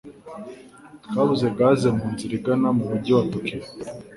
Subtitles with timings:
[1.05, 3.59] Twabuze gaze mu nzira igana mu mujyi wa Tokiyo.